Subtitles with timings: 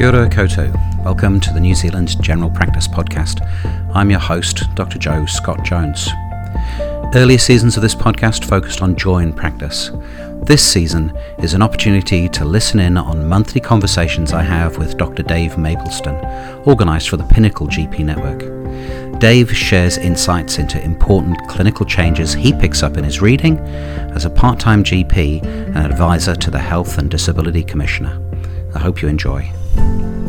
[0.00, 1.02] Kia ora.
[1.04, 3.46] Welcome to the New Zealand General Practice Podcast.
[3.94, 4.98] I'm your host, Dr.
[4.98, 6.08] Jo Scott-Jones.
[7.14, 9.90] Earlier seasons of this podcast focused on joy in practice.
[10.44, 15.22] This season is an opportunity to listen in on monthly conversations I have with Dr.
[15.22, 19.20] Dave Maplesden, organised for the Pinnacle GP Network.
[19.20, 23.58] Dave shares insights into important clinical changes he picks up in his reading
[24.16, 28.18] as a part time GP and advisor to the Health and Disability Commissioner.
[28.74, 30.19] I hope you enjoy you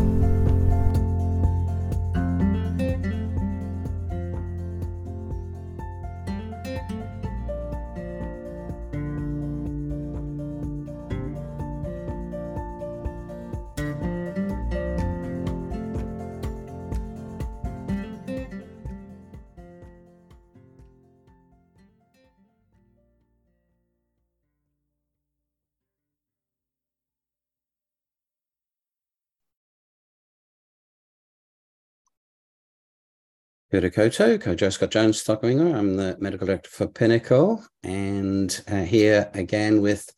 [33.72, 35.74] Peter Koto, Kojo Scott Jones Stockinger.
[35.74, 40.12] I'm the medical director for Pinnacle, and uh, here again with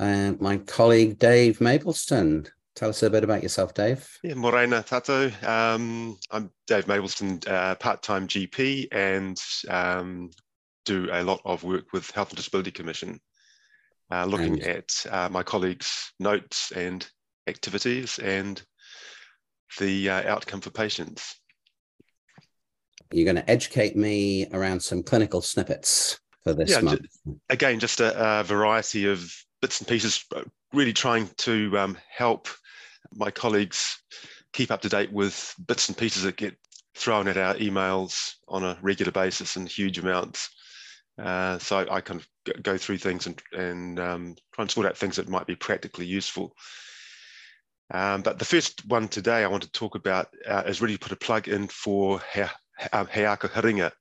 [0.00, 2.48] uh, my colleague Dave Maplesden.
[2.74, 4.08] Tell us a bit about yourself, Dave.
[4.22, 5.30] Yeah, Morena Tato.
[5.46, 9.38] Um, I'm Dave Maplesden, uh, part-time GP, and
[9.68, 10.30] um,
[10.86, 13.20] do a lot of work with Health and Disability Commission,
[14.10, 14.78] uh, looking and...
[14.78, 17.06] at uh, my colleagues' notes and
[17.48, 18.62] activities and
[19.78, 21.38] the uh, outcome for patients.
[23.12, 27.06] You're going to educate me around some clinical snippets for this yeah, month.
[27.48, 32.48] again, just a, a, variety of bits and pieces, uh, really trying to um, help
[33.14, 33.98] my colleagues
[34.52, 36.56] keep up to date with bits and pieces that get
[36.94, 40.50] thrown at our emails on a regular basis in huge amounts.
[41.18, 44.96] Uh, so I, kind of go through things and, and um, try and sort out
[44.96, 46.54] things that might be practically useful.
[47.92, 51.12] Um, but the first one today I want to talk about uh, is really put
[51.12, 52.50] a plug in for how,
[52.92, 53.92] um, He Ako Hiringa.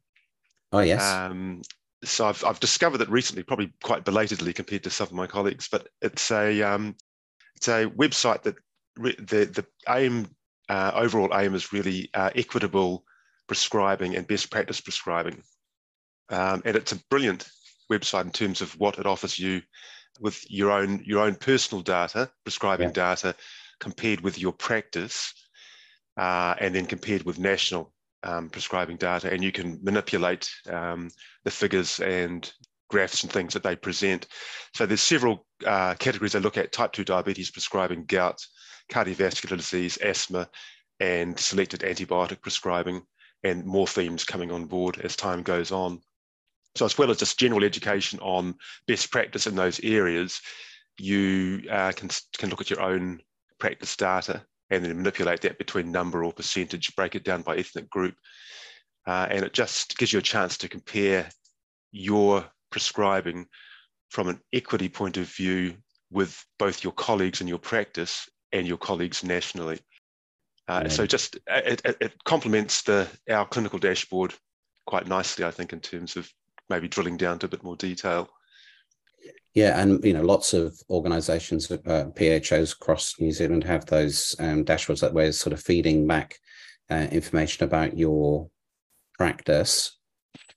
[0.71, 1.03] Oh, yes.
[1.03, 1.61] Um,
[2.03, 5.67] so I've, I've discovered that recently, probably quite belatedly compared to some of my colleagues,
[5.71, 6.95] but it's a um,
[7.55, 8.55] it's a website that
[8.97, 10.27] re- the the aim
[10.69, 13.05] uh, overall aim is really uh, equitable
[13.47, 15.41] prescribing and best practice prescribing,
[16.29, 17.47] um, and it's a brilliant
[17.91, 19.61] website in terms of what it offers you
[20.19, 22.93] with your own your own personal data, prescribing yeah.
[23.15, 23.35] data,
[23.79, 25.33] compared with your practice,
[26.17, 31.09] uh, and then compared with national um, prescribing data and you can manipulate um,
[31.43, 32.51] the figures and
[32.89, 34.27] graphs and things that they present.
[34.73, 38.45] So there's several uh, categories they look at, type 2 diabetes prescribing, gout,
[38.91, 40.49] cardiovascular disease, asthma,
[40.99, 43.01] and selected antibiotic prescribing,
[43.43, 45.99] and more themes coming on board as time goes on.
[46.75, 48.55] So as well as just general education on
[48.87, 50.39] best practice in those areas,
[50.97, 53.21] you uh, can, can look at your own
[53.59, 57.89] practice data and then manipulate that between number or percentage, break it down by ethnic
[57.89, 58.15] group.
[59.05, 61.29] Uh, and it just gives you a chance to compare
[61.91, 63.45] your prescribing
[64.09, 65.75] from an equity point of view
[66.11, 69.79] with both your colleagues in your practice and your colleagues nationally.
[70.67, 74.33] Uh, So just it, it, it complements the our clinical dashboard
[74.85, 76.29] quite nicely, I think, in terms of
[76.69, 78.29] maybe drilling down to a bit more detail.
[79.53, 84.65] Yeah, and you know, lots of organisations, uh, PHOs across New Zealand have those um,
[84.65, 86.39] dashboards that we're sort of feeding back
[86.89, 88.49] uh, information about your
[89.17, 89.97] practice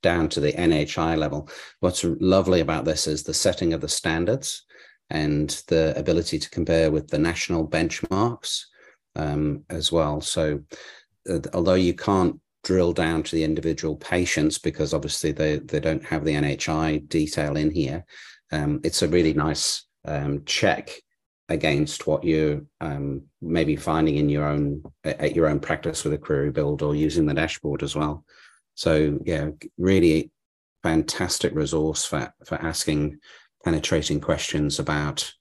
[0.03, 1.49] down to the NHI level.
[1.81, 4.65] What's lovely about this is the setting of the standards
[5.11, 8.62] and the ability to compare with the national benchmarks
[9.15, 10.21] um, as well.
[10.21, 10.61] So,
[11.29, 16.05] uh, although you can't drill down to the individual patients because obviously they, they don't
[16.05, 18.05] have the NHI detail in here,
[18.53, 20.91] um, it's a really nice um, check
[21.49, 26.19] against what you um, maybe finding in your own at your own practice with a
[26.19, 28.25] query build or using the dashboard as well.
[28.75, 30.31] So yeah, really
[30.82, 33.19] fantastic resource for for asking
[33.65, 35.32] penetrating questions about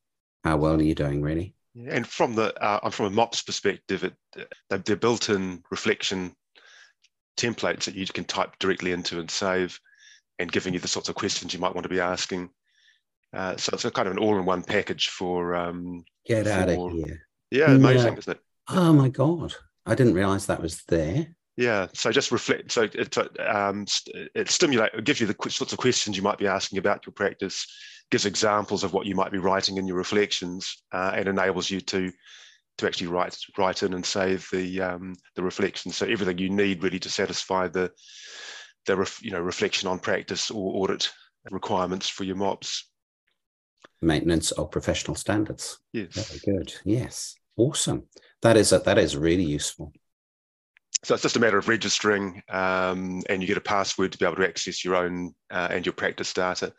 [0.43, 1.53] how well are you doing really.
[1.87, 4.13] And from the uh, from a MOPS perspective, it,
[4.69, 6.33] they're built-in reflection
[7.37, 9.79] templates that you can type directly into and save,
[10.39, 12.49] and giving you the sorts of questions you might want to be asking.
[13.35, 15.55] Uh, so it's a kind of an all-in-one package for.
[15.55, 17.27] Um, Get out of here!
[17.51, 18.19] Yeah, amazing, no.
[18.19, 18.39] isn't it?
[18.69, 19.53] Oh my god,
[19.85, 21.27] I didn't realize that was there.
[21.57, 22.71] Yeah, so just reflect.
[22.71, 23.85] So it um,
[24.33, 27.13] it stimulate, it gives you the sorts of questions you might be asking about your
[27.13, 27.65] practice,
[28.09, 31.81] gives examples of what you might be writing in your reflections, uh, and enables you
[31.81, 32.11] to
[32.77, 35.97] to actually write write in and save the um, the reflections.
[35.97, 37.91] So everything you need really to satisfy the
[38.85, 41.11] the ref, you know reflection on practice or audit
[41.51, 42.89] requirements for your MOPS
[44.01, 45.79] maintenance of professional standards.
[45.93, 46.13] Yes.
[46.13, 46.73] Very good.
[46.83, 47.35] Yes.
[47.57, 48.03] Awesome.
[48.41, 49.93] That is a, that is really useful.
[51.03, 54.25] So it's just a matter of registering, um, and you get a password to be
[54.25, 56.73] able to access your own uh, and your practice data.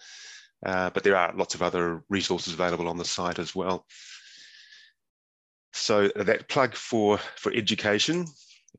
[0.65, 3.87] Uh, but there are lots of other resources available on the site as well.
[5.75, 8.27] So that plug for for education,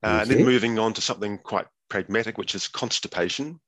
[0.04, 3.60] uh, and then moving on to something quite pragmatic, which is constipation.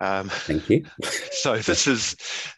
[0.00, 0.84] Um, Thank you.
[1.32, 2.16] so this is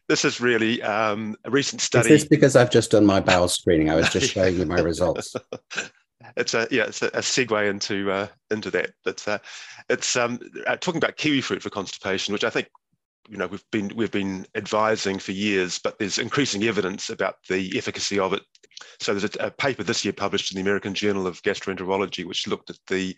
[0.08, 2.12] this is really um, a recent study.
[2.12, 3.90] Is this because I've just done my bowel screening?
[3.90, 5.34] I was just showing you my results.
[6.36, 8.90] it's a yeah, it's a, a segue into uh, into that.
[9.04, 9.38] But uh,
[9.88, 12.68] it's um, uh, talking about kiwi fruit for constipation, which I think
[13.28, 17.76] you know we've been we've been advising for years, but there's increasing evidence about the
[17.76, 18.42] efficacy of it.
[19.00, 22.46] So there's a, a paper this year published in the American Journal of Gastroenterology, which
[22.46, 23.16] looked at the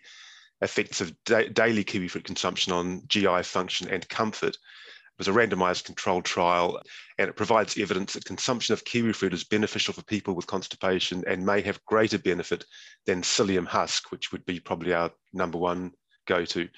[0.61, 4.55] effects of da- daily kiwi fruit consumption on GI function and comfort.
[4.55, 6.81] It was a randomized controlled trial,
[7.17, 11.23] and it provides evidence that consumption of kiwi fruit is beneficial for people with constipation
[11.27, 12.65] and may have greater benefit
[13.05, 15.91] than psyllium husk, which would be probably our number one
[16.25, 16.69] go to.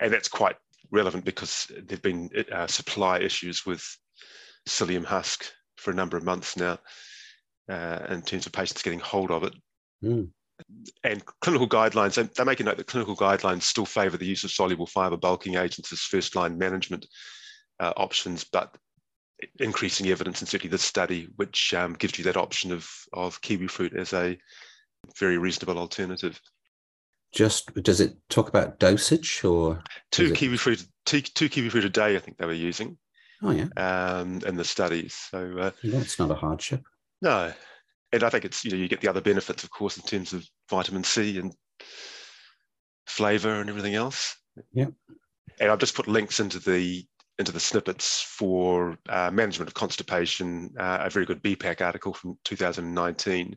[0.00, 0.56] And that's quite
[0.92, 3.84] relevant because there have been uh, supply issues with
[4.68, 6.78] psyllium husk for a number of months now
[7.68, 9.54] uh, in terms of patients getting hold of it.
[10.02, 10.30] Mm
[11.04, 14.44] and clinical guidelines, and they make a note that clinical guidelines still favour the use
[14.44, 17.06] of soluble fibre bulking agents as first line management
[17.78, 18.76] uh, options, but
[19.58, 23.66] increasing evidence, and certainly this study, which um, gives you that option of, of kiwi
[23.66, 24.38] fruit as a
[25.18, 26.40] very reasonable alternative.
[27.32, 30.60] Just does it talk about dosage or two kiwi it...
[30.60, 32.16] fruit, two, two kiwi fruit a day?
[32.16, 32.98] I think they were using.
[33.42, 33.68] Oh yeah.
[33.76, 36.82] Um, in the studies, so uh, that's not a hardship.
[37.22, 37.52] No,
[38.12, 40.32] and I think it's you know you get the other benefits, of course, in terms
[40.32, 41.54] of vitamin C and
[43.06, 44.36] flavor and everything else.
[44.72, 44.86] Yeah.
[45.60, 47.04] And I've just put links into the
[47.38, 52.38] into the snippets for uh, management of constipation, uh, a very good BPAC article from
[52.44, 53.56] 2019,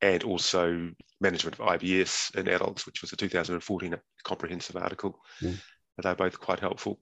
[0.00, 0.90] and also
[1.20, 3.94] management of IBS in adults, which was a 2014
[4.24, 5.20] comprehensive article.
[5.40, 5.52] Yeah.
[5.98, 7.00] They're both quite helpful.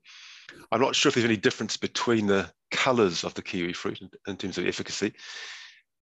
[0.71, 4.11] I'm not sure if there's any difference between the colours of the kiwi fruit in,
[4.27, 5.15] in terms of efficacy.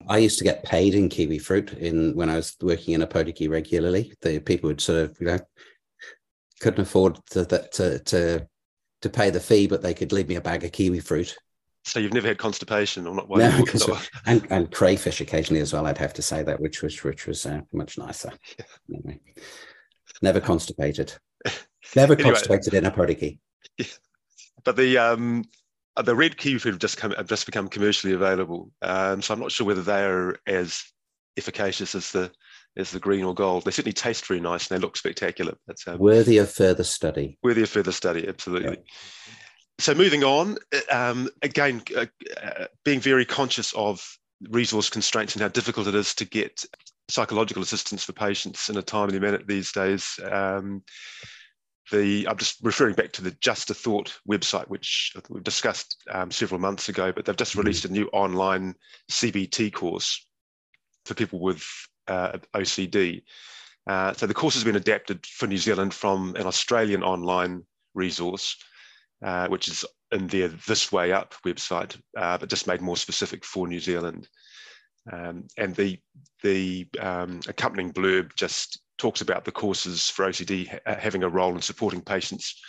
[0.06, 3.48] I used to get paid in kiwi fruit in when I was working in Opotiki
[3.48, 4.12] regularly.
[4.22, 5.38] The people would sort of, you know,
[6.60, 8.48] couldn't afford to, to to
[9.02, 11.36] to pay the fee, but they could leave me a bag of kiwi fruit.
[11.84, 13.30] So you've never had constipation, or not?
[13.30, 15.86] No, and, and crayfish occasionally as well.
[15.86, 18.32] I'd have to say that, which was which was uh, much nicer.
[18.92, 19.20] Anyway,
[20.22, 21.12] never constipated.
[21.94, 23.38] Never anyway, constipated in Opotiki.
[23.76, 23.86] Yeah.
[24.64, 25.44] But the um,
[26.02, 28.70] the red kiwi fruit have just come have just become commercially available.
[28.82, 30.82] Um, so I'm not sure whether they are as
[31.36, 32.30] efficacious as the
[32.76, 33.64] as the green or gold.
[33.64, 35.54] They certainly taste very nice and they look spectacular.
[35.66, 37.38] That's um, worthy of further study.
[37.42, 38.78] Worthy of further study, absolutely.
[39.80, 40.58] So moving on,
[40.90, 42.06] um, again, uh,
[42.42, 44.04] uh, being very conscious of
[44.50, 46.64] resource constraints and how difficult it is to get
[47.08, 50.18] psychological assistance for patients in a timely manner these days.
[50.30, 50.82] Um,
[51.90, 56.31] the I'm just referring back to the Just a Thought website, which we've discussed um,
[56.31, 57.61] several months ago, but they've just mm-hmm.
[57.61, 58.75] released a new online
[59.11, 60.26] CBT course
[61.05, 61.64] for people with
[62.06, 63.23] uh, OCD.
[63.87, 67.62] Uh, so the course has been adapted for New Zealand from an Australian online
[67.95, 68.57] resource,
[69.25, 73.45] uh, which is in their This Way Up website, uh, but just made more specific
[73.45, 74.28] for New Zealand.
[75.11, 75.99] Um, and the
[76.42, 81.62] the um, accompanying blurb just talks about the courses for OCD having a role in
[81.62, 82.61] supporting patients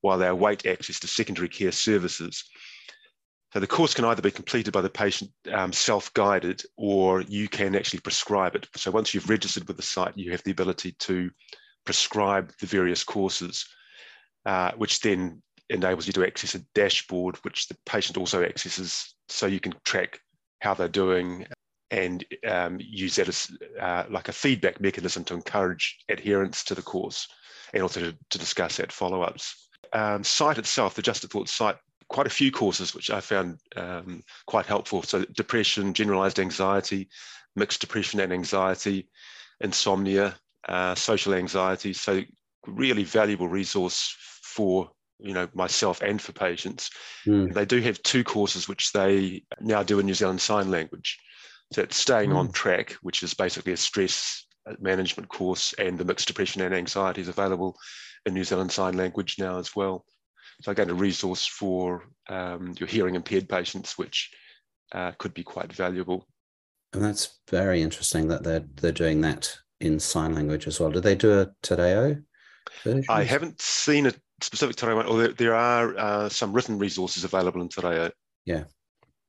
[0.00, 2.44] while they await access to secondary care services.
[3.52, 7.74] So the course can either be completed by the patient um, self-guided or you can
[7.76, 8.66] actually prescribe it.
[8.76, 11.30] So once you've registered with the site, you have the ability to
[11.84, 13.66] prescribe the various courses,
[14.46, 19.46] uh, which then enables you to access a dashboard, which the patient also accesses so
[19.46, 20.18] you can track
[20.60, 21.46] how they're doing
[21.92, 26.82] and um, use that as uh, like a feedback mechanism to encourage adherence to the
[26.82, 27.28] course
[27.74, 29.68] and also to, to discuss at follow-ups.
[29.92, 31.76] Um, site itself, the Just a Thought site,
[32.08, 35.02] quite a few courses which I found um, quite helpful.
[35.02, 37.08] So depression, generalized anxiety,
[37.56, 39.08] mixed depression and anxiety,
[39.60, 40.34] insomnia,
[40.66, 41.92] uh, social anxiety.
[41.92, 42.22] So
[42.66, 46.90] really valuable resource for you know myself and for patients.
[47.26, 47.52] Mm.
[47.52, 51.18] They do have two courses which they now do in New Zealand Sign Language.
[51.72, 52.36] So it's staying mm.
[52.36, 52.52] on hmm.
[52.52, 54.46] track, which is basically a stress
[54.80, 57.76] management course, and the mixed depression and anxiety is available
[58.26, 60.04] in New Zealand Sign Language now as well.
[60.62, 64.30] So again, a resource for um, your hearing impaired patients, which
[64.92, 66.28] uh, could be quite valuable.
[66.92, 70.90] And that's very interesting that they're they're doing that in sign language as well.
[70.90, 71.50] Do they do a?
[72.84, 73.04] Version?
[73.08, 77.60] I haven't seen a specific Reo one, although there are uh, some written resources available
[77.60, 78.10] in Te Reo.
[78.44, 78.64] Yeah,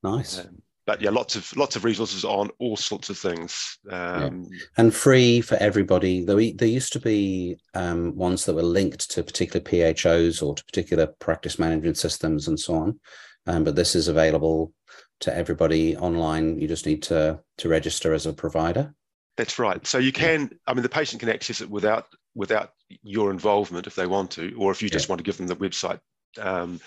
[0.04, 0.40] nice.
[0.40, 4.60] Um, but yeah, lots of lots of resources on all sorts of things, um, yeah.
[4.78, 6.24] and free for everybody.
[6.24, 10.64] There, there used to be um, ones that were linked to particular PHOs or to
[10.66, 13.00] particular practice management systems and so on,
[13.48, 14.74] um, but this is available
[15.22, 16.60] to everybody online.
[16.60, 18.94] You just need to to register as a provider.
[19.36, 19.86] That's right.
[19.88, 22.72] So you can, I mean, the patient can access it without without
[23.04, 25.12] your involvement if they want to, or if you just yeah.
[25.12, 26.00] want to give them the website
[26.40, 26.80] um,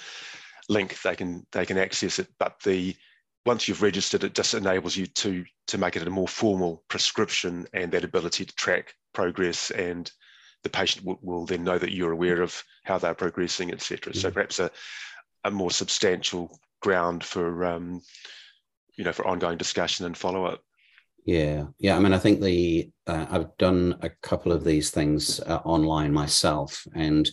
[0.68, 2.28] link, they can they can access it.
[2.38, 2.94] But the
[3.46, 7.66] once you've registered, it just enables you to to make it a more formal prescription
[7.72, 10.10] and that ability to track progress and
[10.62, 14.12] the patient will, will then know that you're aware of how they're progressing, etc.
[14.12, 14.20] Mm-hmm.
[14.20, 14.70] So perhaps a,
[15.44, 18.02] a more substantial ground for um,
[18.96, 20.60] you know for ongoing discussion and follow up.
[21.24, 21.96] Yeah, yeah.
[21.96, 26.12] I mean, I think the uh, I've done a couple of these things uh, online
[26.12, 27.30] myself, and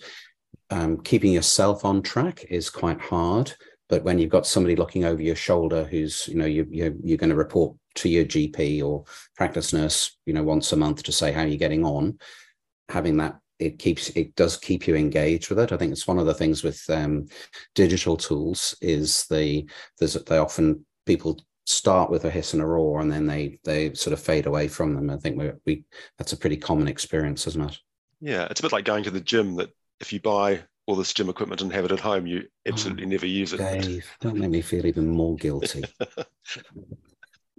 [0.69, 3.53] um, keeping yourself on track is quite hard.
[3.89, 7.17] But when you've got somebody looking over your shoulder, who's you know you, you're you're
[7.17, 9.03] going to report to your GP or
[9.35, 12.17] practice nurse, you know, once a month to say how you're getting on,
[12.89, 15.71] having that it keeps it does keep you engaged with it.
[15.71, 17.27] I think it's one of the things with um,
[17.75, 19.67] digital tools is the
[19.99, 23.93] there's they often people start with a hiss and a roar and then they they
[23.93, 25.09] sort of fade away from them.
[25.09, 25.85] I think we, we
[26.17, 27.77] that's a pretty common experience, isn't it?
[28.19, 29.55] Yeah, it's a bit like going to the gym.
[29.55, 33.05] That if you buy all this gym equipment and have it at home, you absolutely
[33.05, 33.57] oh, never use it.
[33.57, 35.83] Dave, don't make me feel even more guilty.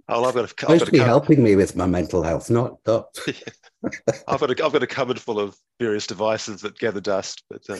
[0.07, 3.07] Oh, I've got a, supposed to be helping me with my mental health, not not.
[4.27, 7.67] I've got a, I've got a cupboard full of various devices that gather dust, but
[7.67, 7.79] uh,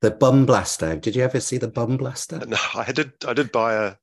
[0.00, 0.96] the bum blaster.
[0.96, 2.38] Did you ever see the bum blaster?
[2.44, 3.12] No, I did.
[3.24, 3.94] I did buy a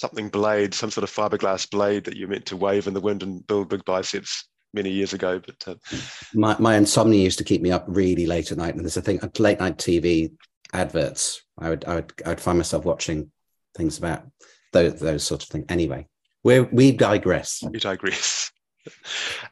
[0.00, 3.22] something blade, some sort of fiberglass blade that you meant to wave in the wind
[3.22, 5.40] and build big biceps many years ago.
[5.44, 5.96] But uh,
[6.34, 9.02] my my insomnia used to keep me up really late at night, and there's a
[9.02, 10.32] thing late night TV
[10.72, 11.42] adverts.
[11.58, 13.30] I would I would I would find myself watching
[13.76, 14.24] things about
[14.72, 15.66] those those sort of things.
[15.68, 16.06] Anyway,
[16.44, 17.62] we we digress.
[17.70, 18.50] We digress.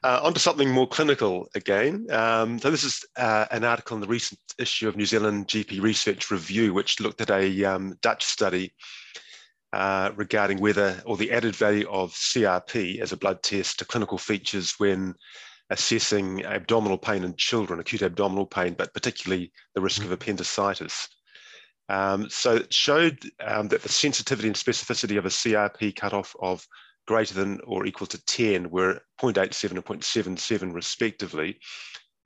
[0.03, 2.05] Uh, onto something more clinical again.
[2.11, 5.81] Um, so this is uh, an article in the recent issue of New Zealand GP
[5.81, 8.75] Research Review, which looked at a um, Dutch study
[9.73, 14.19] uh, regarding whether or the added value of CRP as a blood test to clinical
[14.19, 15.15] features when
[15.71, 21.09] assessing abdominal pain in children, acute abdominal pain, but particularly the risk of appendicitis.
[21.89, 26.67] Um, so it showed um, that the sensitivity and specificity of a CRP cutoff of
[27.07, 31.59] greater than or equal to 10 were 0.87 and 0.77 respectively.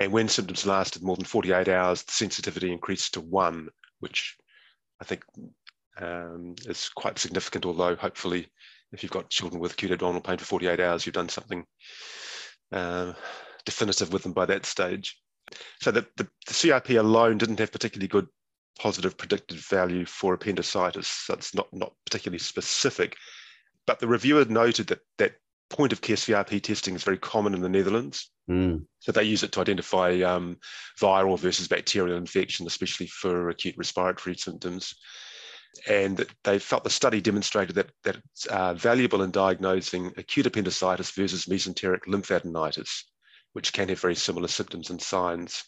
[0.00, 3.68] And when symptoms lasted more than 48 hours, the sensitivity increased to one,
[4.00, 4.36] which
[5.00, 5.24] I think
[6.00, 8.48] um, is quite significant, although hopefully
[8.92, 11.64] if you've got children with acute abdominal pain for 48 hours, you've done something
[12.72, 13.12] uh,
[13.64, 15.18] definitive with them by that stage.
[15.80, 18.26] So the, the, the, CRP alone didn't have particularly good
[18.78, 21.24] positive predicted value for appendicitis.
[21.28, 23.16] That's not, not particularly specific.
[23.86, 25.34] But the reviewer noted that that
[25.70, 28.30] point of care CRP testing is very common in the Netherlands.
[28.48, 28.86] Mm.
[29.00, 30.56] So they use it to identify um,
[31.00, 34.94] viral versus bacterial infection, especially for acute respiratory symptoms.
[35.88, 41.10] And they felt the study demonstrated that, that it's uh, valuable in diagnosing acute appendicitis
[41.10, 43.02] versus mesenteric lymphadenitis,
[43.52, 45.64] which can have very similar symptoms and signs.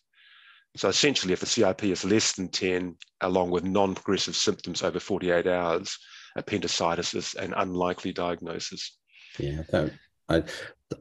[0.77, 5.47] So essentially, if the CRP is less than 10, along with non-progressive symptoms over 48
[5.47, 5.99] hours,
[6.37, 8.99] appendicitis is an unlikely diagnosis.
[9.39, 9.63] Yeah,
[10.29, 10.43] I,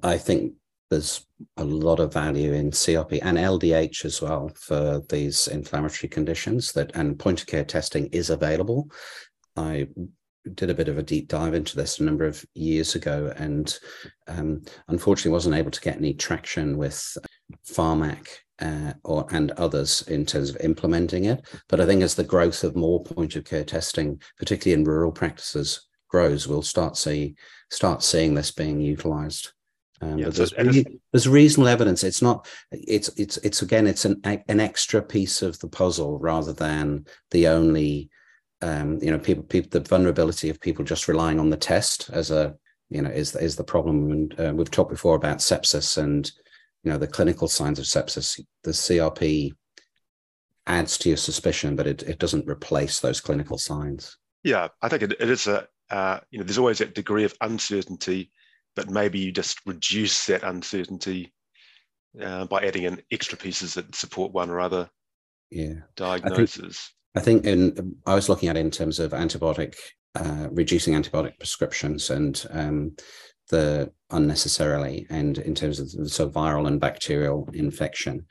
[0.01, 0.53] I think
[0.95, 1.25] there's
[1.57, 6.95] a lot of value in CRP and LDH as well for these inflammatory conditions that
[6.95, 8.89] and point of care testing is available.
[9.57, 9.89] I
[10.53, 13.77] did a bit of a deep dive into this a number of years ago and
[14.27, 17.17] um, unfortunately wasn't able to get any traction with
[17.67, 18.27] Pharmac
[18.59, 21.45] uh, or and others in terms of implementing it.
[21.67, 25.11] But I think as the growth of more point of care testing, particularly in rural
[25.11, 27.35] practices, grows, we'll start see
[27.69, 29.51] start seeing this being utilised.
[30.01, 32.03] Um, yeah, there's, re- there's, reasonable evidence.
[32.03, 32.47] It's not.
[32.71, 33.87] It's it's it's again.
[33.87, 38.09] It's an an extra piece of the puzzle rather than the only.
[38.61, 42.31] Um, you know, people, people, the vulnerability of people just relying on the test as
[42.31, 42.55] a,
[42.89, 44.11] you know, is is the problem.
[44.11, 46.31] And uh, we've talked before about sepsis and
[46.85, 49.51] you know the clinical signs of sepsis the crp
[50.67, 55.01] adds to your suspicion but it, it doesn't replace those clinical signs yeah i think
[55.01, 58.31] it, it is a uh, you know there's always a degree of uncertainty
[58.75, 61.33] but maybe you just reduce that uncertainty
[62.21, 64.89] uh, by adding in extra pieces that support one or other
[65.51, 69.11] yeah diagnosis i think, I think in i was looking at it in terms of
[69.11, 69.75] antibiotic
[70.15, 72.95] uh, reducing antibiotic prescriptions and um,
[73.49, 78.25] the unnecessarily and in terms of the so viral and bacterial infection.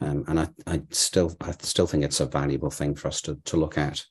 [0.00, 3.38] Um, and I, I still I still think it's a valuable thing for us to,
[3.44, 4.04] to look at.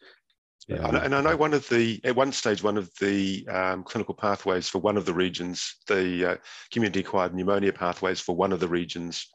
[0.69, 3.83] Yeah, and, and I know one of the at one stage one of the um,
[3.83, 6.35] clinical pathways for one of the regions, the uh,
[6.71, 9.27] community-acquired pneumonia pathways for one of the regions,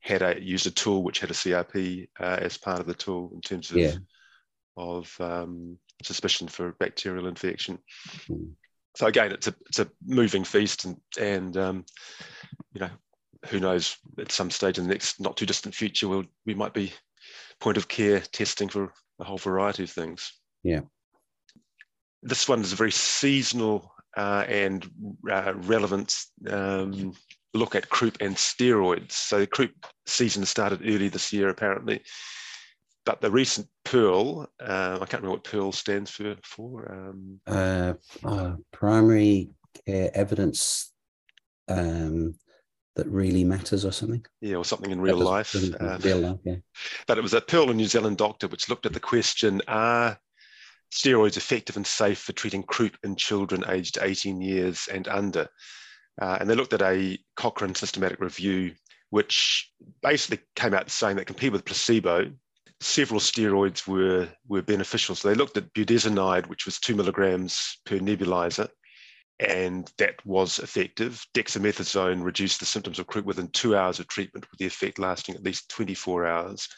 [0.00, 3.30] had a used a tool which had a CRP uh, as part of the tool
[3.34, 3.94] in terms of Yeah.
[4.76, 7.78] of um, suspicion for bacterial infection.
[8.28, 8.52] Mm.
[8.96, 11.86] So again, it's a it's a moving feast, and and um,
[12.74, 12.90] you know
[13.46, 16.74] who knows at some stage in the next not too distant future we'll, we might
[16.74, 16.92] be
[17.58, 20.34] point of care testing for a whole variety of things.
[20.62, 20.80] Yeah.
[22.22, 24.88] This one is a very seasonal uh, and
[25.30, 26.14] uh, relevant
[26.48, 27.14] um,
[27.54, 29.12] look at croup and steroids.
[29.12, 29.72] So the croup
[30.06, 32.02] season started early this year, apparently.
[33.06, 36.36] But the recent Pearl, uh, I can't remember what Pearl stands for.
[36.44, 39.50] For um, Uh, uh, primary
[39.86, 40.92] care evidence
[41.68, 42.34] um,
[42.96, 44.24] that really matters or something.
[44.40, 45.54] yeah, or something in real life.
[45.54, 46.56] Uh, real life, yeah.
[47.06, 50.18] but it was a Pearl, a New Zealand doctor, which looked at the question: Are
[50.92, 55.48] steroids effective and safe for treating croup in children aged 18 years and under?
[56.20, 58.74] Uh, and they looked at a Cochrane systematic review,
[59.10, 62.30] which basically came out saying that compared with placebo,
[62.80, 65.14] several steroids were, were beneficial.
[65.14, 68.68] So they looked at budesonide, which was two milligrams per nebulizer,
[69.38, 71.24] and that was effective.
[71.34, 75.34] Dexamethasone reduced the symptoms of croup within two hours of treatment, with the effect lasting
[75.34, 76.68] at least 24 hours.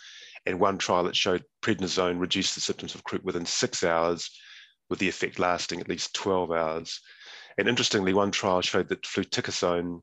[0.46, 4.30] And one trial that showed prednisone reduced the symptoms of croup within six hours,
[4.90, 7.00] with the effect lasting at least 12 hours.
[7.58, 10.00] And interestingly, one trial showed that fluticasone,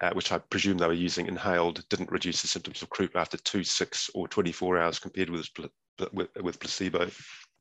[0.00, 3.36] uh, which I presume they were using inhaled, didn't reduce the symptoms of croup after
[3.38, 5.48] two, six, or 24 hours compared with,
[6.12, 7.10] with, with placebo.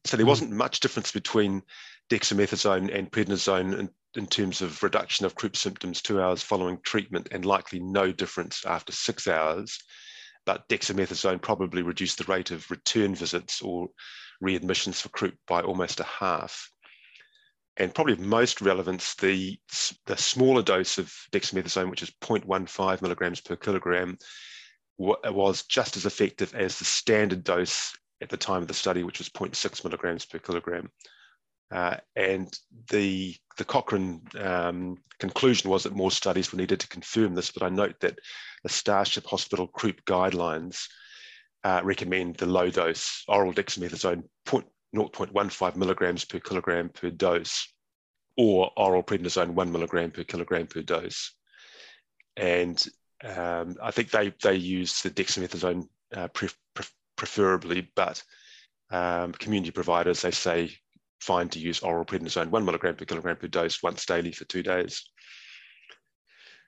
[0.05, 1.61] So there wasn't much difference between
[2.09, 7.29] dexamethasone and prednisone in, in terms of reduction of croup symptoms two hours following treatment,
[7.31, 9.77] and likely no difference after six hours.
[10.49, 13.89] But dexamethasone probably reduced the rate of return visits or
[14.43, 16.71] readmissions for croup by almost a half
[17.77, 19.59] and probably of most relevance, the,
[20.07, 24.17] the smaller dose of dexamethasone, which is 0.15 milligrams per kilogram,
[24.97, 29.19] was just as effective as the standard dose at the time of the study, which
[29.19, 30.89] was 0.6 milligrams per kilogram.
[31.71, 32.51] Uh, and
[32.89, 37.63] the, the Cochrane um, conclusion was that more studies were needed to confirm this, but
[37.63, 38.17] I note that
[38.63, 40.87] the Starship Hospital Croup guidelines
[41.63, 47.67] uh, recommend the low dose oral dexamethasone 0.15 milligrams per kilogram per dose,
[48.37, 51.33] or oral prednisone one milligram per kilogram per dose.
[52.37, 52.83] And
[53.23, 56.85] um, I think they they use the dexamethasone uh, pre pre
[57.17, 58.23] preferably, but
[58.91, 60.71] um, community providers they say
[61.19, 64.63] fine to use oral prednisone one milligram per kilogram per dose once daily for two
[64.63, 65.09] days.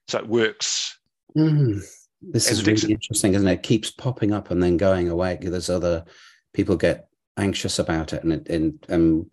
[0.07, 0.99] So it works.
[1.37, 1.81] Mm,
[2.21, 3.53] this is really interesting, isn't it?
[3.53, 5.37] It keeps popping up and then going away.
[5.41, 6.05] There's other
[6.53, 9.29] people get anxious about it, and it, and um,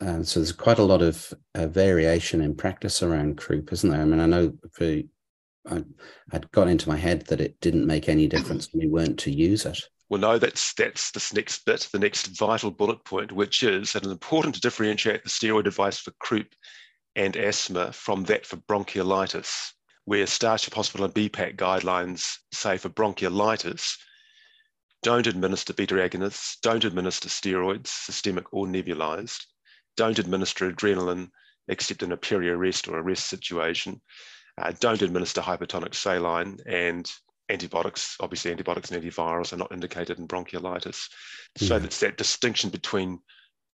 [0.00, 4.00] and so there's quite a lot of uh, variation in practice around croup, isn't there?
[4.00, 5.00] I mean, I know for
[5.68, 5.84] I,
[6.32, 9.30] I'd got into my head that it didn't make any difference when we weren't to
[9.30, 9.78] use it.
[10.10, 14.02] Well, no, that's that's this next bit, the next vital bullet point, which is that
[14.02, 16.48] it's important to differentiate the steroid advice for croup
[17.14, 19.70] and asthma from that for bronchiolitis,
[20.06, 23.96] where Starship Hospital and BPAC guidelines say for bronchiolitis,
[25.04, 29.44] don't administer beta agonists, don't administer steroids, systemic or nebulized,
[29.96, 31.30] don't administer adrenaline
[31.68, 34.00] except in a peri-arrest or arrest situation,
[34.60, 37.12] uh, don't administer hypertonic saline, and
[37.50, 41.08] antibiotics, obviously antibiotics and antivirals are not indicated in bronchiolitis.
[41.56, 41.78] So Yeah.
[41.80, 43.20] that's that distinction between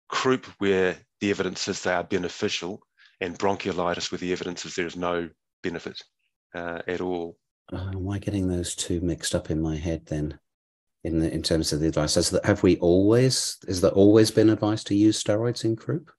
[0.08, 2.82] croup where the evidence is they are beneficial
[3.20, 5.28] and bronchiolitis where the evidence is there is no
[5.62, 6.02] benefit
[6.54, 7.38] uh, at all.
[7.72, 10.38] Uh, am I getting those two mixed up in my head then?
[11.04, 13.56] In the, in terms of the advice, Has that have we always?
[13.66, 16.12] Is there always been advice to use steroids in croup?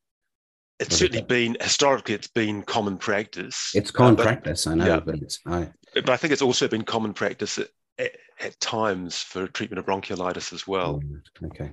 [0.80, 3.72] It's certainly been historically it's been common practice.
[3.74, 5.00] It's common uh, but- practice, I know, yeah.
[5.00, 9.18] but it's I but I think it's also been common practice at, at, at times
[9.18, 11.02] for treatment of bronchiolitis as well.
[11.02, 11.72] Mm, okay.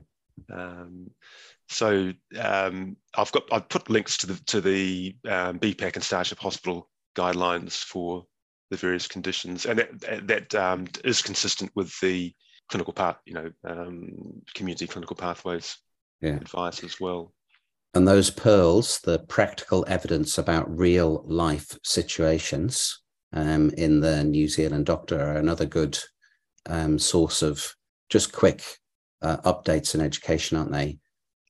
[0.52, 1.10] Um,
[1.68, 6.38] so um, I've got I've put links to the to the um, BPAC and Starship
[6.38, 8.26] Hospital guidelines for
[8.70, 12.34] the various conditions, and that that um, is consistent with the
[12.68, 15.76] clinical path, you know, um, community clinical pathways
[16.20, 16.36] Yeah.
[16.36, 17.32] advice as well.
[17.94, 22.99] And those pearls, the practical evidence about real life situations
[23.32, 25.98] um, in the New Zealand Doctor, are another good
[26.66, 27.74] um, source of
[28.08, 28.62] just quick
[29.22, 30.98] uh, updates and education, aren't they?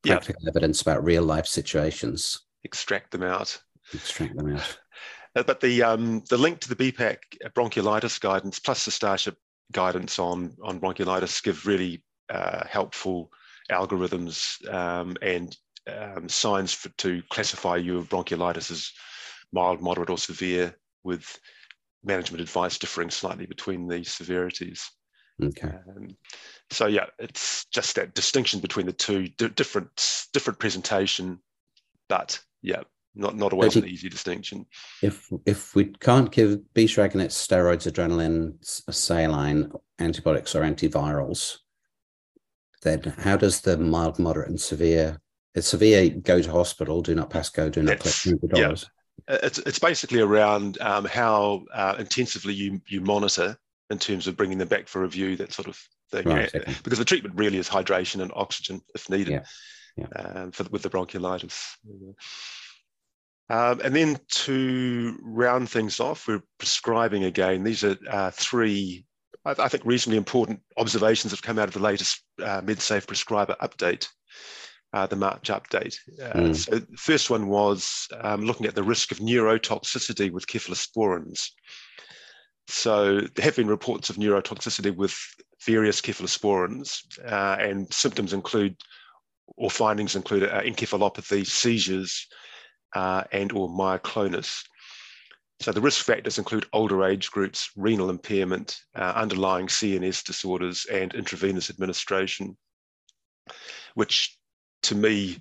[0.04, 0.14] Yeah.
[0.14, 2.40] Practical evidence about real life situations.
[2.64, 3.60] Extract them out.
[3.94, 4.78] Extract them out.
[5.36, 7.18] Uh, But the um, the link to the BPAC
[7.54, 9.36] bronchiolitis guidance plus the Starship
[9.70, 13.30] guidance on on bronchiolitis give really uh, helpful
[13.70, 18.90] algorithms um, and um, signs for, to classify your bronchiolitis as
[19.52, 21.38] mild, moderate, or severe, with
[22.04, 24.90] management advice differing slightly between these severities.
[25.42, 25.68] Okay.
[25.68, 26.16] Um,
[26.70, 31.40] so yeah, it's just that distinction between the two, different different presentation,
[32.08, 32.82] but yeah,
[33.14, 34.66] not not always an easy distinction.
[35.02, 41.58] If if we can't give beta agonists, steroids, adrenaline, saline, antibiotics, or antivirals,
[42.82, 45.20] then how does the mild, moderate, and severe?
[45.54, 46.10] It's severe.
[46.10, 47.02] Go to hospital.
[47.02, 47.68] Do not pass go.
[47.68, 48.82] Do not collect dollars.
[48.82, 48.99] Yeah.
[49.28, 53.56] It's it's basically around um, how uh, intensively you you monitor
[53.90, 55.36] in terms of bringing them back for review.
[55.36, 55.78] That sort of
[56.10, 56.26] thing.
[56.26, 56.74] Right, okay.
[56.82, 59.32] Because the treatment really is hydration and oxygen if needed.
[59.32, 59.44] Yeah.
[59.96, 60.06] Yeah.
[60.22, 61.76] Um, for with the bronchiolitis.
[63.50, 67.64] Um, and then to round things off, we're prescribing again.
[67.64, 69.04] These are uh, three
[69.44, 73.06] I, I, think, reasonably important observations that have come out of the latest uh, MedSafe
[73.06, 74.08] prescriber update,
[74.92, 75.96] uh, the March update.
[76.18, 76.54] Mm.
[76.54, 81.50] So the first one was um, looking at the risk of neurotoxicity with cephalosporins.
[82.68, 85.16] So there have been reports of neurotoxicity with
[85.64, 88.76] various cephalosporins, uh, and symptoms include,
[89.56, 92.26] or findings include uh, encephalopathy, seizures,
[92.94, 94.64] uh, and or myoclonus.
[95.60, 101.12] So the risk factors include older age groups, renal impairment, uh, underlying CNS disorders, and
[101.12, 102.56] intravenous administration,
[103.94, 104.39] which
[104.82, 105.38] to me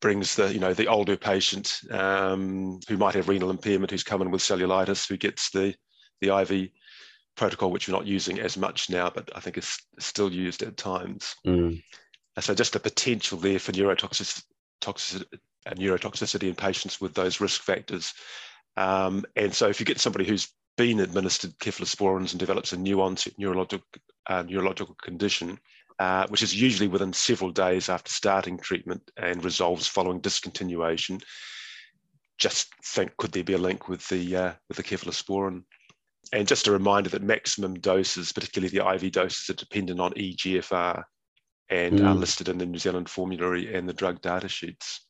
[0.00, 4.30] brings the you know the older patient um, who might have renal impairment, who's coming
[4.30, 5.74] with cellulitis, who gets the
[6.20, 6.70] the IV
[7.36, 10.76] protocol, which we're not using as much now, but I think is still used at
[10.76, 11.34] times.
[11.46, 11.82] Mm.
[12.40, 14.44] So just the potential there for neurotoxicity,
[14.80, 15.26] toxic,
[15.66, 18.12] uh, neurotoxicity in patients with those risk factors
[18.76, 23.00] um, and so if you get somebody who's been administered cephalosporins and develops a new
[23.00, 23.86] onset neurological,
[24.26, 25.58] uh, neurological condition,
[25.98, 31.22] uh, which is usually within several days after starting treatment and resolves following discontinuation,
[32.38, 35.62] just think could there be a link with the uh, with the cephalosporin?
[36.32, 41.04] And just a reminder that maximum doses, particularly the IV doses, are dependent on EGFR
[41.68, 42.06] and mm.
[42.06, 45.06] are listed in the New Zealand formulary and the drug data sheets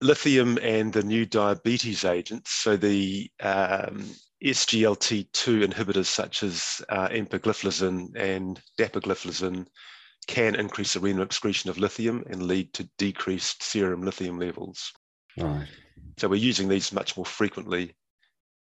[0.00, 4.04] lithium and the new diabetes agents, so the um,
[4.44, 9.66] SGLT2 inhibitors such as uh, empagliflozin and dapagliflozin
[10.26, 14.92] can increase the renal excretion of lithium and lead to decreased serum lithium levels.
[15.36, 15.66] Right.
[16.18, 17.94] So we're using these much more frequently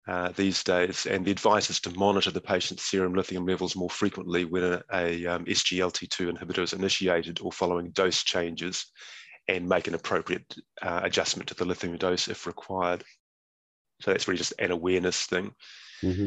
[0.09, 3.91] uh, these days, and the advice is to monitor the patient's serum lithium levels more
[3.91, 8.87] frequently when a, a um, SGLT2 inhibitor is initiated or following dose changes
[9.49, 13.05] and make an appropriate uh, adjustment to the lithium dose if required.
[14.01, 15.55] So that's really just an awareness thing.
[16.03, 16.27] Mm-hmm.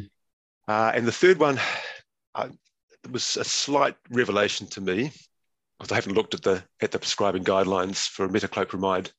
[0.68, 1.60] Uh, and the third one
[2.36, 2.50] uh,
[3.12, 5.12] was a slight revelation to me
[5.78, 9.12] because I haven't looked at the at the prescribing guidelines for metoclopramide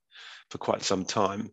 [0.51, 1.51] for quite some time.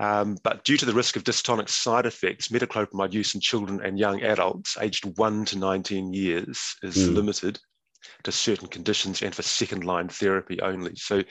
[0.00, 3.98] Um, but due to the risk of dystonic side effects, metoclopramide use in children and
[3.98, 7.14] young adults aged 1 to 19 years is mm.
[7.14, 7.58] limited
[8.22, 10.94] to certain conditions and for second line therapy only.
[10.94, 11.24] So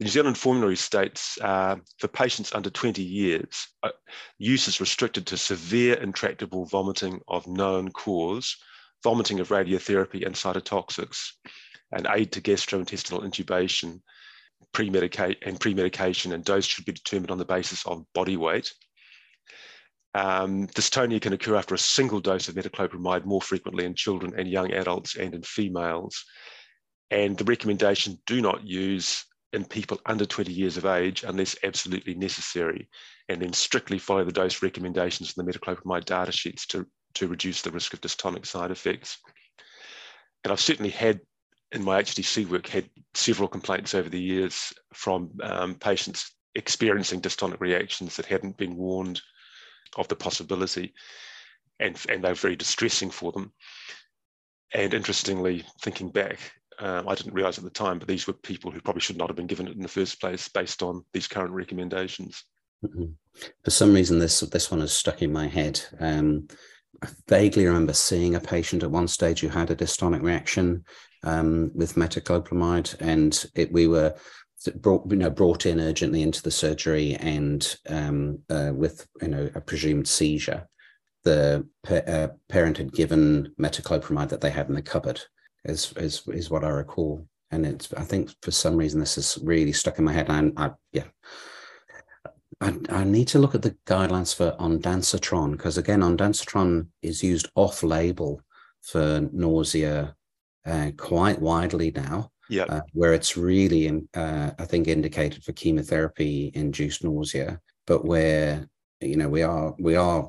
[0.00, 3.90] the New Zealand formulary states uh, for patients under 20 years, uh,
[4.38, 8.56] use is restricted to severe intractable vomiting of known cause,
[9.04, 11.32] vomiting of radiotherapy and cytotoxics,
[11.92, 14.00] and aid to gastrointestinal intubation,
[14.72, 18.72] pre-medicate and pre-medication, and dose should be determined on the basis of body weight.
[20.14, 24.48] Um, dystonia can occur after a single dose of metoclopramide more frequently in children and
[24.48, 26.24] young adults and in females.
[27.10, 32.14] And the recommendation do not use in people under 20 years of age unless absolutely
[32.14, 32.88] necessary,
[33.28, 37.62] and then strictly follow the dose recommendations in the metoclopramide data sheets to, to reduce
[37.62, 39.18] the risk of dystonic side effects.
[40.44, 41.20] And I've certainly had
[41.72, 47.60] in my HDC work had several complaints over the years from um, patients experiencing dystonic
[47.60, 49.20] reactions that hadn't been warned
[49.96, 50.92] of the possibility
[51.78, 53.52] and, and they're very distressing for them.
[54.72, 56.38] And interestingly, thinking back,
[56.80, 59.28] um, I didn't realize at the time, but these were people who probably should not
[59.28, 62.44] have been given it in the first place based on these current recommendations.
[62.84, 63.06] Mm-hmm.
[63.64, 65.80] For some reason, this this one has stuck in my head.
[65.98, 66.48] Um,
[67.02, 70.84] I vaguely remember seeing a patient at one stage who had a dystonic reaction
[71.22, 74.14] um, with metoclopramide, and it, we were
[74.76, 79.50] brought you know brought in urgently into the surgery and um, uh, with you know
[79.54, 80.66] a presumed seizure.
[81.24, 85.20] The pa- uh, parent had given metoclopramide that they had in the cupboard
[85.64, 87.26] is is is what I recall.
[87.50, 90.28] And it's I think for some reason this is really stuck in my head.
[90.28, 91.04] And I, yeah.
[92.60, 97.48] I, I need to look at the guidelines for ondansetron because again, ondansetron is used
[97.54, 98.42] off-label
[98.82, 100.14] for nausea
[100.66, 102.30] uh, quite widely now.
[102.50, 102.64] Yeah.
[102.64, 108.68] uh, where it's really, in- uh, I think, indicated for chemotherapy-induced nausea, but where
[109.00, 110.28] you know we are we are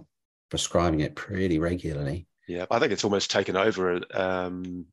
[0.52, 2.28] prescribing it pretty regularly.
[2.48, 4.86] Yeah, I think it's almost taken over, um,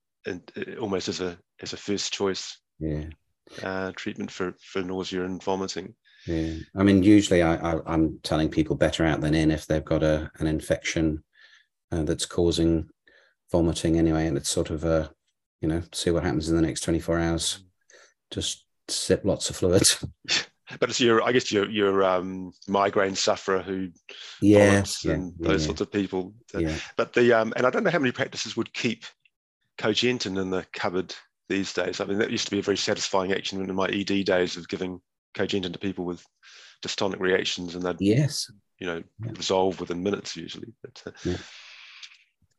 [0.81, 3.05] almost as a as a first choice Yeah.
[3.63, 5.95] uh, treatment for for nausea and vomiting.
[6.27, 9.85] Yeah, I mean, usually I, I, I'm telling people better out than in if they've
[9.85, 11.25] got a an infection
[11.91, 12.89] uh, that's causing
[13.51, 15.11] vomiting anyway, and it's sort of a,
[15.63, 17.65] you know, see what happens in the next 24 hours.
[18.31, 20.05] Just sip lots of fluids.
[20.81, 23.89] But it's your, I guess your your um, migraine sufferer who
[24.43, 26.35] Yeah, yeah, and those yeah, sorts of people.
[26.53, 26.75] yeah.
[26.95, 29.07] But the um, and I don't know how many practices would keep
[29.79, 31.15] cogentin in the cupboard
[31.49, 32.01] these days.
[32.01, 34.69] I mean, that used to be a very satisfying action in my ED days of
[34.69, 35.01] giving
[35.35, 36.25] cogentin to people with
[36.85, 39.33] dystonic reactions, and they'd Yes, you know Yeah.
[39.37, 40.73] resolve within minutes usually.
[40.83, 41.39] But uh, Yeah.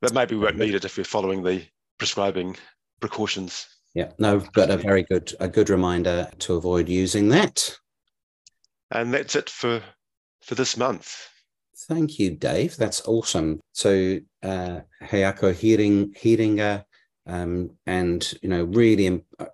[0.02, 1.64] but maybe we won't need it if we're following the
[1.98, 2.56] prescribing
[3.00, 3.68] precautions.
[3.94, 4.12] yeah.
[4.18, 7.78] No, but a very good a good reminder to avoid using that.
[8.92, 9.84] And that's it for
[10.42, 11.28] for this month.
[11.88, 12.76] Thank you, Dave.
[12.76, 13.62] That's awesome.
[13.72, 16.84] So, uh, He Ako Hearing, Hiringa,
[17.30, 19.46] um, and you know, really, uh,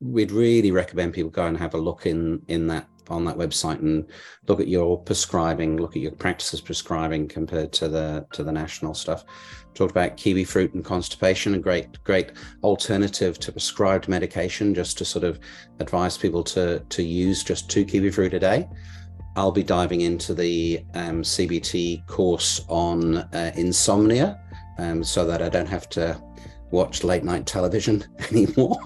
[0.00, 3.80] we'd really recommend people go and have a look in in that on that website
[3.80, 4.06] and
[4.46, 8.94] look at your prescribing, look at your practices prescribing compared to the to the national
[8.94, 9.24] stuff.
[9.74, 15.04] Talked about kiwi fruit and constipation, a great great alternative to prescribed medication, just to
[15.04, 15.40] sort of
[15.80, 18.68] advise people to to use just two kiwi fruit a day.
[19.34, 24.38] I'll be diving into the um, CBT course on uh, insomnia
[24.78, 26.22] um, so that I don't have to
[26.72, 28.76] watch late night television anymore.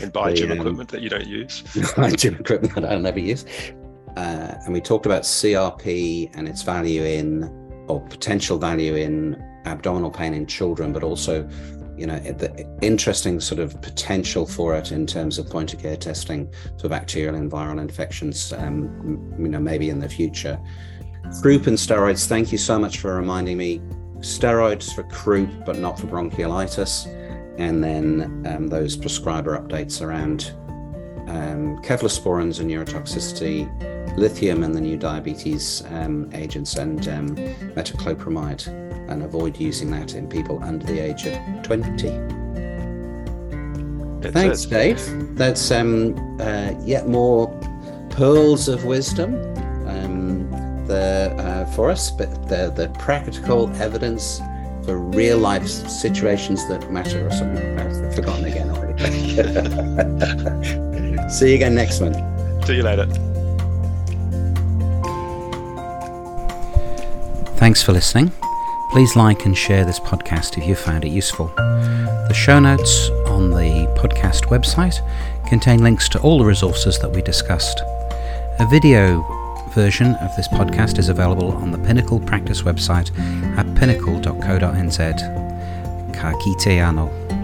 [0.00, 1.62] And buy gym um, equipment that you don't use.
[2.16, 3.44] gym equipment that I'll never use.
[4.16, 7.44] Uh, and we talked about CRP and its value in,
[7.88, 11.48] or potential value in abdominal pain in children, but also,
[11.96, 15.96] you know, the interesting sort of potential for it in terms of point of care
[15.96, 20.58] testing for bacterial and viral infections, um, you know, maybe in the future.
[21.42, 23.82] Croup and steroids, thank you so much for reminding me.
[24.20, 27.06] Steroids for croup, but not for bronchiolitis.
[27.58, 30.52] And then um, those prescriber updates around
[31.28, 33.68] um, cephalosporins and neurotoxicity,
[34.16, 37.36] lithium and the new diabetes um, agents, and um,
[37.74, 38.66] metoclopramide,
[39.10, 42.38] and avoid using that in people under the age of 20.
[44.20, 44.70] That's Thanks, it.
[44.70, 45.36] Dave.
[45.36, 47.48] That's um, uh, yet more
[48.10, 49.32] pearls of wisdom
[50.88, 54.40] the, uh, for us, but the, the practical evidence
[54.84, 57.78] for real life situations that matter or something.
[57.78, 58.98] I've forgotten again already.
[61.30, 62.16] See you again next month.
[62.66, 63.06] See you later.
[67.58, 68.32] Thanks for listening.
[68.90, 71.48] Please like and share this podcast if you found it useful.
[71.56, 74.98] The show notes on the podcast website
[75.46, 77.80] contain links to all the resources that we discussed.
[78.60, 79.22] A video
[79.72, 83.10] version of this podcast is available on the Pinnacle Practice website
[83.56, 84.98] at pinnacle.co.nz.
[86.14, 87.37] Ka kite ano.